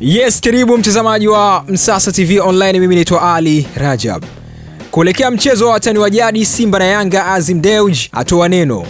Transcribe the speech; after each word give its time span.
Yes, 0.00 0.40
karibu 0.40 0.78
mtazamaji 0.78 1.28
wa 1.28 1.64
Msasa 1.68 2.12
TV 2.12 2.40
Online. 2.40 2.80
Mimi 2.80 2.94
naitwa 2.94 3.34
Ali 3.34 3.66
Rajab. 3.76 4.24
Kuelekea 4.90 5.30
mchezo 5.30 5.66
wa 5.66 5.72
watani 5.72 5.98
wa 5.98 6.10
jadi 6.10 6.44
Simba 6.46 6.78
na 6.78 6.84
Yanga, 6.84 7.26
Azim 7.26 7.60
Deuji 7.60 8.08
atoa 8.12 8.48
neno. 8.48 8.84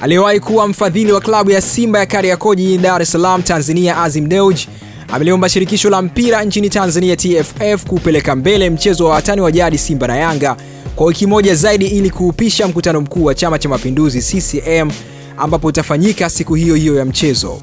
Aliyewahi 0.00 0.40
kuwa 0.40 0.68
mfadhili 0.68 1.12
wa 1.12 1.20
klabu 1.20 1.50
ya 1.50 1.60
Simba 1.60 1.98
ya 1.98 2.06
Kariakoo 2.06 2.54
jijini 2.54 2.78
Dar 2.78 3.02
es 3.02 3.12
Salaam, 3.12 3.42
Tanzania, 3.42 4.02
Azim 4.02 4.28
Deuji 4.28 4.68
ameliomba 5.12 5.48
shirikisho 5.48 5.90
la 5.90 6.02
mpira 6.02 6.44
nchini 6.44 6.70
Tanzania 6.70 7.16
TFF 7.16 7.84
kupeleka 7.86 8.36
mbele 8.36 8.70
mchezo 8.70 9.04
wa 9.04 9.10
watani 9.10 9.40
wa 9.40 9.52
jadi 9.52 9.78
Simba 9.78 10.06
na 10.06 10.16
Yanga 10.16 10.56
kwa 10.96 11.06
wiki 11.06 11.26
moja 11.26 11.54
zaidi 11.54 11.86
ili 11.86 12.10
kuupisha 12.10 12.68
mkutano 12.68 13.00
mkuu 13.00 13.24
wa 13.24 13.34
Chama 13.34 13.58
cha 13.58 13.68
Mapinduzi 13.68 14.20
CCM 14.20 14.90
ambapo 15.36 15.66
utafanyika 15.66 16.30
siku 16.30 16.54
hiyo 16.54 16.74
hiyo 16.74 16.96
ya 16.96 17.04
mchezo. 17.04 17.60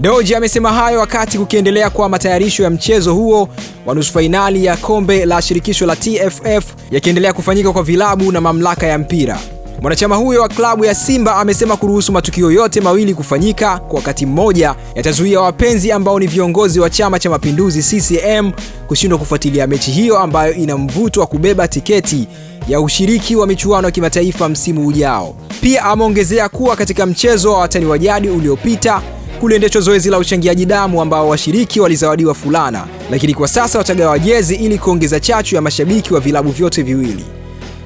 Dewji 0.00 0.34
amesema 0.34 0.72
hayo 0.72 1.00
wakati 1.00 1.38
kukiendelea 1.38 1.90
kwa 1.90 2.08
matayarisho 2.08 2.62
ya 2.62 2.70
mchezo 2.70 3.14
huo 3.14 3.48
wa 3.86 3.94
nusu 3.94 4.12
fainali 4.12 4.64
ya 4.64 4.76
kombe 4.76 5.26
la 5.26 5.42
shirikisho 5.42 5.86
la 5.86 5.96
TFF 5.96 6.64
yakiendelea 6.90 7.32
kufanyika 7.32 7.72
kwa 7.72 7.82
vilabu 7.82 8.32
na 8.32 8.40
mamlaka 8.40 8.86
ya 8.86 8.98
mpira. 8.98 9.38
Mwanachama 9.80 10.16
huyo 10.16 10.42
wa 10.42 10.48
klabu 10.48 10.84
ya 10.84 10.94
Simba 10.94 11.36
amesema 11.36 11.76
kuruhusu 11.76 12.12
matukio 12.12 12.50
yote 12.50 12.80
mawili 12.80 13.14
kufanyika 13.14 13.78
kwa 13.78 13.96
wakati 13.96 14.26
mmoja 14.26 14.74
yatazuia 14.94 15.40
wapenzi 15.40 15.92
ambao 15.92 16.18
ni 16.20 16.26
viongozi 16.26 16.80
wa 16.80 16.90
Chama 16.90 17.18
cha 17.18 17.30
Mapinduzi 17.30 17.82
CCM 17.82 18.52
kushindwa 18.86 19.18
kufuatilia 19.18 19.66
mechi 19.66 19.90
hiyo 19.90 20.18
ambayo 20.18 20.54
ina 20.54 20.76
mvuto 20.78 21.20
wa 21.20 21.26
kubeba 21.26 21.68
tiketi 21.68 22.28
ya 22.68 22.80
ushiriki 22.80 23.36
wa 23.36 23.46
michuano 23.46 23.88
ya 23.88 23.92
kimataifa 23.92 24.48
msimu 24.48 24.86
ujao. 24.86 25.34
Pia 25.60 25.84
ameongezea 25.84 26.48
kuwa 26.48 26.76
katika 26.76 27.06
mchezo 27.06 27.52
wa 27.52 27.58
watani 27.58 27.86
wa 27.86 27.98
jadi 27.98 28.28
uliopita 28.28 29.02
kuliendeshwa 29.40 29.80
zoezi 29.80 30.10
la 30.10 30.18
uchangiaji 30.18 30.66
damu 30.66 31.02
ambao 31.02 31.28
washiriki 31.28 31.80
walizawadiwa 31.80 32.34
fulana, 32.34 32.84
lakini 33.10 33.34
kwa 33.34 33.48
sasa 33.48 33.78
watagawa 33.78 34.18
jezi 34.18 34.54
ili 34.54 34.78
kuongeza 34.78 35.20
chachu 35.20 35.54
ya 35.54 35.60
mashabiki 35.62 36.14
wa 36.14 36.20
vilabu 36.20 36.50
vyote 36.50 36.82
viwili. 36.82 37.24